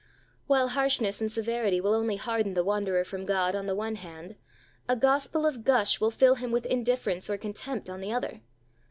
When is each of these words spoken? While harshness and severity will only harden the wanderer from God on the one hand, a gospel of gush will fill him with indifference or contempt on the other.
While 0.47 0.69
harshness 0.69 1.21
and 1.21 1.31
severity 1.31 1.79
will 1.79 1.93
only 1.93 2.15
harden 2.15 2.55
the 2.55 2.63
wanderer 2.63 3.03
from 3.03 3.23
God 3.23 3.53
on 3.55 3.67
the 3.67 3.75
one 3.75 3.97
hand, 3.97 4.35
a 4.89 4.95
gospel 4.95 5.45
of 5.45 5.63
gush 5.63 5.99
will 6.01 6.09
fill 6.09 6.33
him 6.33 6.51
with 6.51 6.65
indifference 6.65 7.29
or 7.29 7.37
contempt 7.37 7.87
on 7.87 8.01
the 8.01 8.11
other. 8.11 8.41